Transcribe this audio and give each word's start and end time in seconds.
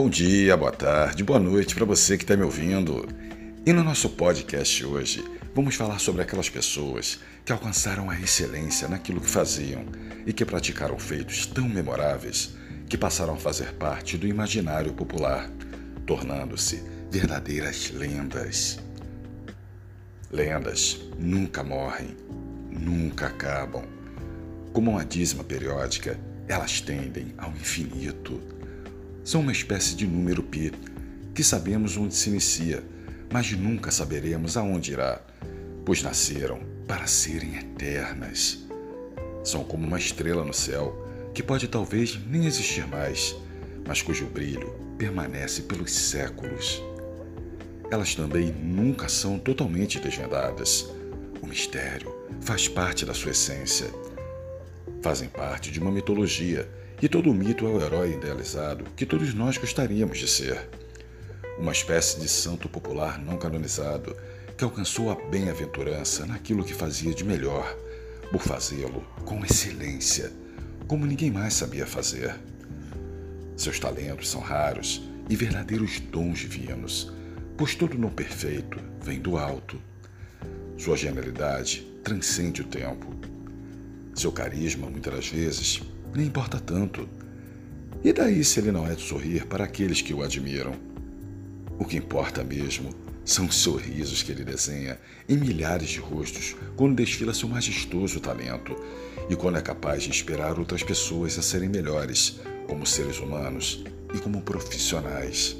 Bom 0.00 0.08
dia, 0.08 0.56
boa 0.56 0.70
tarde, 0.70 1.24
boa 1.24 1.40
noite 1.40 1.74
para 1.74 1.84
você 1.84 2.16
que 2.16 2.22
está 2.22 2.36
me 2.36 2.44
ouvindo. 2.44 3.04
E 3.66 3.72
no 3.72 3.82
nosso 3.82 4.08
podcast 4.10 4.86
hoje, 4.86 5.24
vamos 5.52 5.74
falar 5.74 5.98
sobre 5.98 6.22
aquelas 6.22 6.48
pessoas 6.48 7.18
que 7.44 7.50
alcançaram 7.50 8.08
a 8.08 8.16
excelência 8.20 8.86
naquilo 8.86 9.20
que 9.20 9.28
faziam 9.28 9.84
e 10.24 10.32
que 10.32 10.44
praticaram 10.44 10.96
feitos 11.00 11.46
tão 11.46 11.68
memoráveis 11.68 12.54
que 12.88 12.96
passaram 12.96 13.34
a 13.34 13.38
fazer 13.38 13.72
parte 13.72 14.16
do 14.16 14.28
imaginário 14.28 14.92
popular, 14.92 15.50
tornando-se 16.06 16.80
verdadeiras 17.10 17.90
lendas. 17.90 18.78
Lendas 20.30 21.00
nunca 21.18 21.64
morrem, 21.64 22.16
nunca 22.70 23.26
acabam. 23.26 23.82
Como 24.72 24.92
uma 24.92 25.04
dízima 25.04 25.42
periódica, 25.42 26.16
elas 26.46 26.80
tendem 26.80 27.34
ao 27.36 27.50
infinito. 27.50 28.57
São 29.28 29.42
uma 29.42 29.52
espécie 29.52 29.94
de 29.94 30.06
número 30.06 30.42
pi, 30.42 30.72
que 31.34 31.44
sabemos 31.44 31.98
onde 31.98 32.14
se 32.14 32.30
inicia, 32.30 32.82
mas 33.30 33.52
nunca 33.52 33.90
saberemos 33.90 34.56
aonde 34.56 34.92
irá, 34.92 35.20
pois 35.84 36.02
nasceram 36.02 36.60
para 36.86 37.06
serem 37.06 37.58
eternas. 37.58 38.64
São 39.44 39.62
como 39.62 39.86
uma 39.86 39.98
estrela 39.98 40.42
no 40.42 40.54
céu, 40.54 41.06
que 41.34 41.42
pode 41.42 41.68
talvez 41.68 42.18
nem 42.26 42.46
existir 42.46 42.86
mais, 42.86 43.36
mas 43.86 44.00
cujo 44.00 44.24
brilho 44.24 44.72
permanece 44.96 45.60
pelos 45.60 45.92
séculos. 45.92 46.82
Elas 47.90 48.14
também 48.14 48.50
nunca 48.50 49.10
são 49.10 49.38
totalmente 49.38 50.00
desvendadas. 50.00 50.88
O 51.42 51.46
mistério 51.46 52.10
faz 52.40 52.66
parte 52.66 53.04
da 53.04 53.12
sua 53.12 53.32
essência 53.32 53.92
fazem 55.02 55.28
parte 55.28 55.70
de 55.70 55.78
uma 55.78 55.90
mitologia 55.90 56.68
e 57.00 57.08
todo 57.08 57.32
mito 57.32 57.66
é 57.66 57.70
o 57.70 57.80
herói 57.80 58.14
idealizado 58.14 58.84
que 58.96 59.06
todos 59.06 59.32
nós 59.32 59.56
gostaríamos 59.56 60.18
de 60.18 60.26
ser. 60.26 60.68
Uma 61.58 61.72
espécie 61.72 62.20
de 62.20 62.28
santo 62.28 62.68
popular 62.68 63.18
não 63.20 63.36
canonizado 63.36 64.16
que 64.56 64.64
alcançou 64.64 65.10
a 65.10 65.14
bem-aventurança 65.14 66.26
naquilo 66.26 66.64
que 66.64 66.74
fazia 66.74 67.14
de 67.14 67.24
melhor, 67.24 67.76
por 68.32 68.40
fazê-lo 68.40 69.06
com 69.24 69.44
excelência, 69.44 70.32
como 70.88 71.06
ninguém 71.06 71.30
mais 71.30 71.54
sabia 71.54 71.86
fazer. 71.86 72.34
Seus 73.56 73.78
talentos 73.78 74.28
são 74.28 74.40
raros 74.40 75.02
e 75.30 75.36
verdadeiros 75.36 76.00
dons 76.00 76.40
divinos, 76.40 77.12
pois 77.56 77.74
todo 77.74 77.96
não 77.96 78.10
perfeito 78.10 78.80
vem 79.00 79.20
do 79.20 79.36
alto. 79.36 79.80
Sua 80.76 80.96
genialidade 80.96 81.86
transcende 82.02 82.62
o 82.62 82.64
tempo 82.64 83.18
seu 84.18 84.32
carisma, 84.32 84.90
muitas 84.90 85.14
das 85.14 85.28
vezes, 85.28 85.80
nem 86.14 86.26
importa 86.26 86.58
tanto. 86.58 87.08
E 88.02 88.12
daí 88.12 88.44
se 88.44 88.60
ele 88.60 88.70
não 88.70 88.86
é 88.86 88.94
de 88.94 89.02
sorrir 89.02 89.46
para 89.46 89.64
aqueles 89.64 90.00
que 90.00 90.14
o 90.14 90.22
admiram? 90.22 90.74
O 91.78 91.84
que 91.84 91.96
importa 91.96 92.44
mesmo 92.44 92.90
são 93.24 93.46
os 93.46 93.56
sorrisos 93.56 94.22
que 94.22 94.32
ele 94.32 94.44
desenha 94.44 94.98
em 95.28 95.36
milhares 95.36 95.90
de 95.90 95.98
rostos 95.98 96.56
quando 96.76 96.96
desfila 96.96 97.34
seu 97.34 97.48
majestoso 97.48 98.20
talento 98.20 98.74
e 99.28 99.36
quando 99.36 99.58
é 99.58 99.60
capaz 99.60 100.04
de 100.04 100.10
inspirar 100.10 100.58
outras 100.58 100.82
pessoas 100.82 101.38
a 101.38 101.42
serem 101.42 101.68
melhores 101.68 102.40
como 102.66 102.86
seres 102.86 103.18
humanos 103.18 103.84
e 104.14 104.18
como 104.18 104.40
profissionais. 104.42 105.56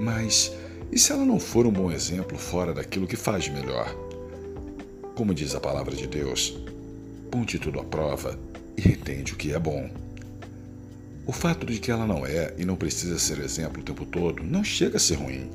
Mas 0.00 0.52
e 0.90 0.98
se 0.98 1.10
ela 1.10 1.24
não 1.24 1.40
for 1.40 1.66
um 1.66 1.72
bom 1.72 1.90
exemplo 1.90 2.36
fora 2.38 2.74
daquilo 2.74 3.06
que 3.06 3.16
faz 3.16 3.48
melhor? 3.48 3.94
Como 5.14 5.34
diz 5.34 5.54
a 5.54 5.60
palavra 5.60 5.94
de 5.94 6.06
Deus, 6.06 6.58
ponte 7.30 7.58
tudo 7.58 7.80
à 7.80 7.84
prova 7.84 8.38
e 8.76 8.80
retende 8.80 9.32
o 9.32 9.36
que 9.36 9.52
é 9.52 9.58
bom. 9.58 9.90
O 11.26 11.32
fato 11.32 11.64
de 11.64 11.78
que 11.78 11.90
ela 11.90 12.06
não 12.06 12.26
é 12.26 12.52
e 12.58 12.64
não 12.64 12.76
precisa 12.76 13.18
ser 13.18 13.38
exemplo 13.38 13.80
o 13.80 13.84
tempo 13.84 14.04
todo 14.04 14.42
não 14.42 14.64
chega 14.64 14.96
a 14.96 15.00
ser 15.00 15.14
ruim, 15.14 15.50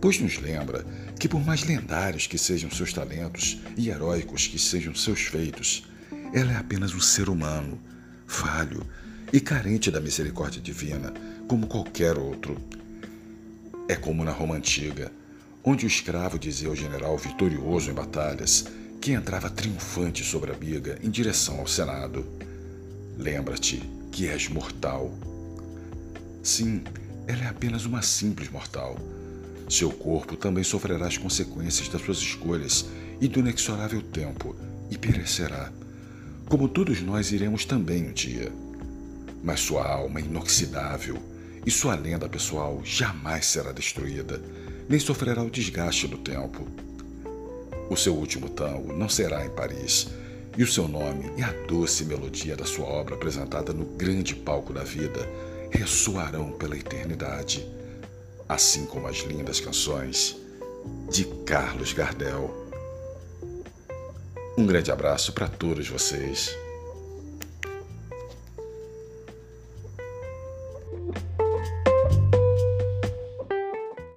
pois 0.00 0.20
nos 0.20 0.38
lembra 0.38 0.84
que, 1.18 1.28
por 1.28 1.44
mais 1.44 1.64
lendários 1.64 2.26
que 2.26 2.38
sejam 2.38 2.70
seus 2.70 2.92
talentos 2.92 3.58
e 3.76 3.88
heróicos 3.88 4.46
que 4.46 4.58
sejam 4.58 4.94
seus 4.94 5.22
feitos, 5.22 5.84
ela 6.32 6.52
é 6.52 6.56
apenas 6.56 6.94
um 6.94 7.00
ser 7.00 7.28
humano, 7.28 7.80
falho 8.26 8.86
e 9.32 9.40
carente 9.40 9.90
da 9.90 10.00
misericórdia 10.00 10.60
divina, 10.60 11.12
como 11.46 11.66
qualquer 11.66 12.18
outro. 12.18 12.56
É 13.88 13.96
como 13.96 14.24
na 14.24 14.30
Roma 14.30 14.54
antiga, 14.56 15.10
onde 15.64 15.86
o 15.86 15.88
escravo 15.88 16.38
dizia 16.38 16.68
ao 16.68 16.76
general 16.76 17.16
vitorioso 17.16 17.90
em 17.90 17.94
batalhas 17.94 18.66
que 19.00 19.12
entrava 19.12 19.48
triunfante 19.48 20.22
sobre 20.24 20.50
a 20.50 20.54
biga 20.54 20.98
em 21.02 21.10
direção 21.10 21.60
ao 21.60 21.66
Senado. 21.66 22.26
Lembra-te 23.18 23.82
que 24.12 24.28
és 24.28 24.48
mortal. 24.48 25.12
Sim, 26.40 26.82
ela 27.26 27.42
é 27.42 27.48
apenas 27.48 27.84
uma 27.84 28.00
simples 28.00 28.48
mortal. 28.48 28.96
Seu 29.68 29.90
corpo 29.90 30.36
também 30.36 30.62
sofrerá 30.62 31.08
as 31.08 31.18
consequências 31.18 31.88
das 31.88 32.00
suas 32.00 32.18
escolhas 32.18 32.86
e 33.20 33.26
do 33.26 33.40
inexorável 33.40 34.00
tempo, 34.00 34.54
e 34.88 34.96
perecerá, 34.96 35.72
como 36.48 36.68
todos 36.68 37.02
nós 37.02 37.32
iremos 37.32 37.64
também 37.64 38.08
um 38.08 38.12
dia. 38.12 38.52
Mas 39.42 39.60
sua 39.60 39.84
alma 39.84 40.20
é 40.20 40.22
inoxidável 40.22 41.20
e 41.66 41.70
sua 41.72 41.96
lenda 41.96 42.28
pessoal 42.28 42.80
jamais 42.84 43.46
será 43.46 43.72
destruída, 43.72 44.40
nem 44.88 45.00
sofrerá 45.00 45.42
o 45.42 45.50
desgaste 45.50 46.06
do 46.06 46.18
tempo. 46.18 46.68
O 47.90 47.96
seu 47.96 48.14
último 48.14 48.48
tango 48.48 48.92
não 48.92 49.08
será 49.08 49.44
em 49.44 49.50
Paris, 49.50 50.08
e 50.58 50.64
o 50.64 50.66
seu 50.66 50.88
nome 50.88 51.30
e 51.36 51.42
a 51.42 51.52
doce 51.68 52.04
melodia 52.04 52.56
da 52.56 52.64
sua 52.64 52.84
obra 52.84 53.14
apresentada 53.14 53.72
no 53.72 53.84
grande 53.84 54.34
palco 54.34 54.72
da 54.72 54.82
vida 54.82 55.20
ressoarão 55.70 56.50
pela 56.50 56.76
eternidade, 56.76 57.64
assim 58.48 58.84
como 58.84 59.06
as 59.06 59.18
lindas 59.18 59.60
canções 59.60 60.36
de 61.08 61.24
Carlos 61.46 61.92
Gardel. 61.92 62.52
Um 64.58 64.66
grande 64.66 64.90
abraço 64.90 65.32
para 65.32 65.46
todos 65.46 65.88
vocês. 65.88 66.52